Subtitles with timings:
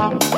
[0.00, 0.30] Thank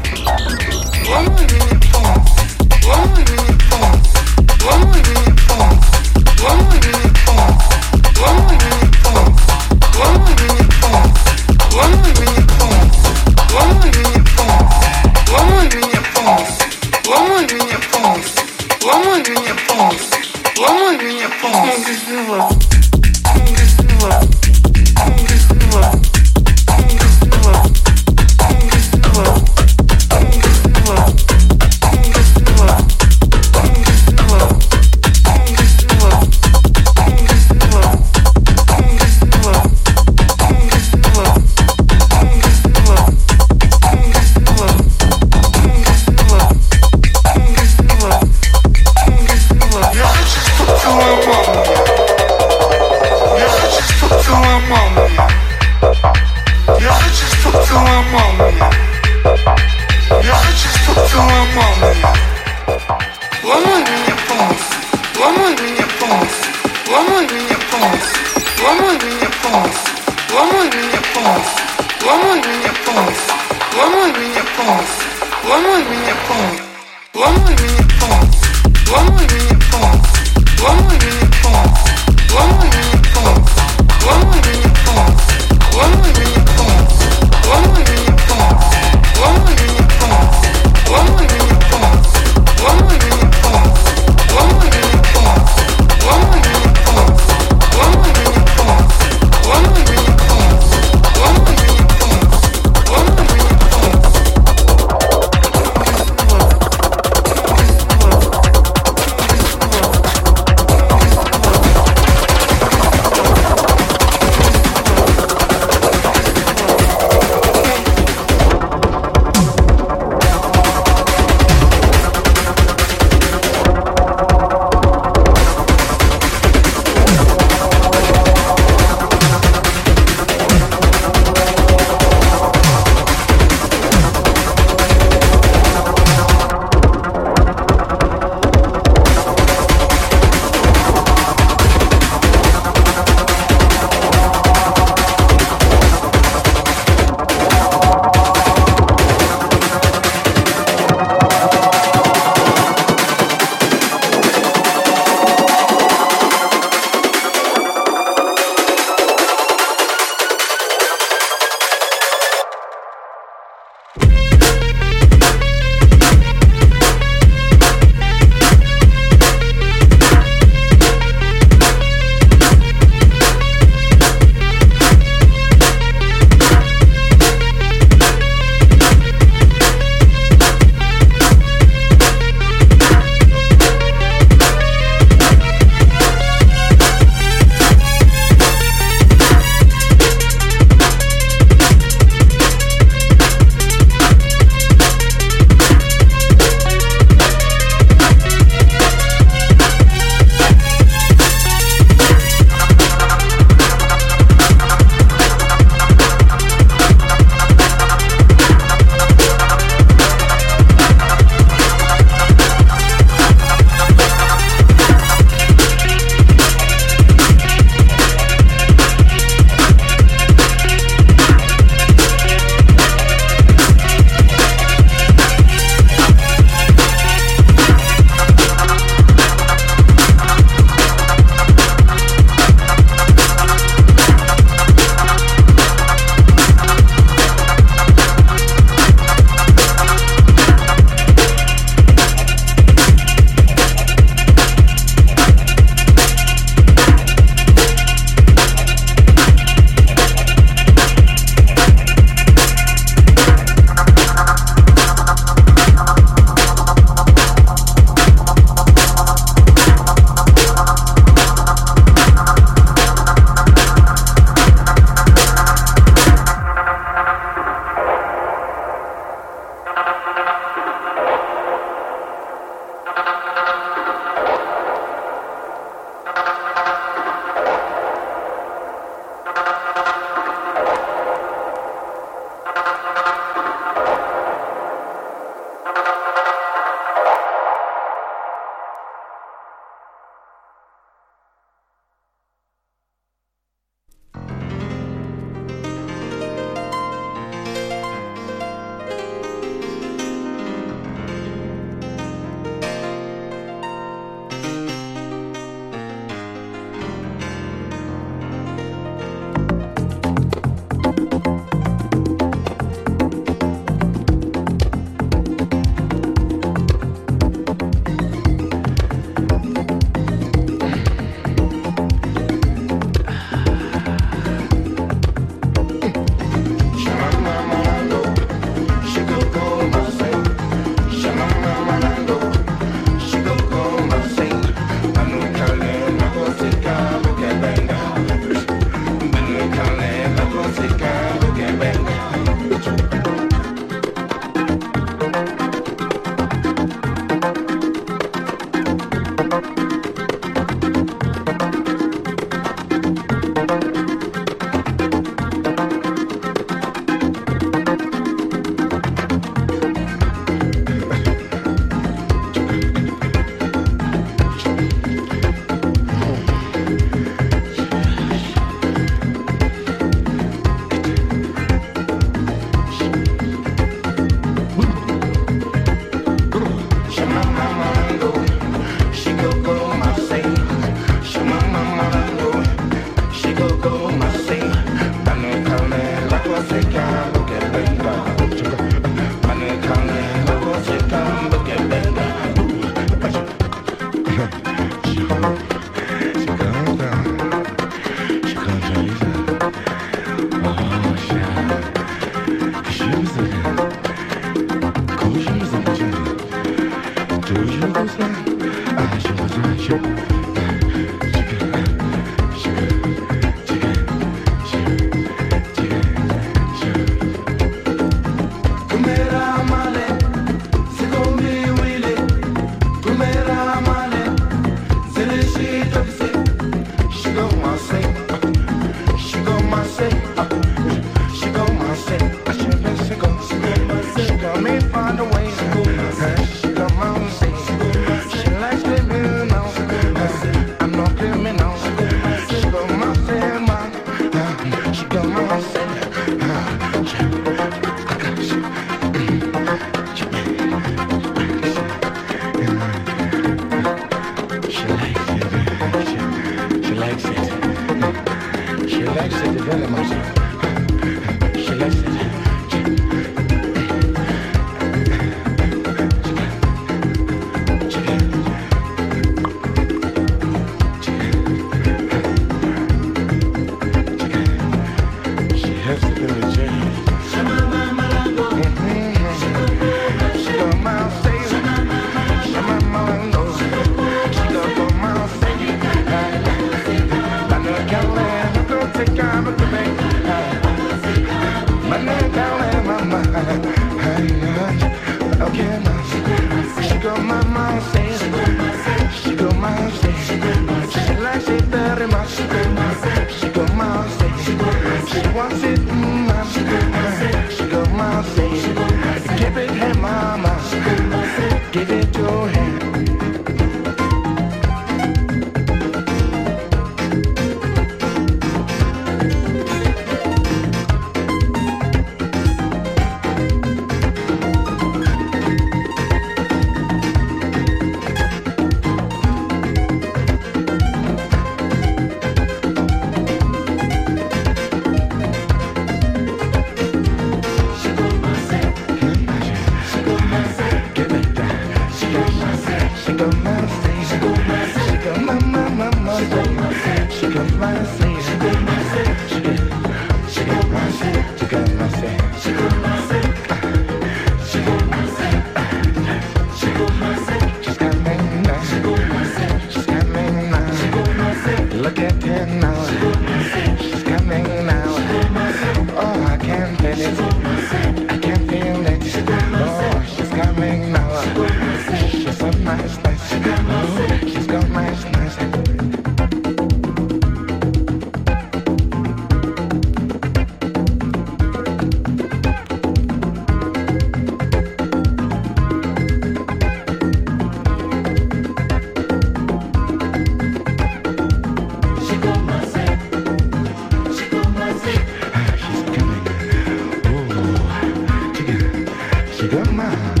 [599.31, 600.00] your mind.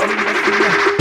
[0.00, 0.99] Hoy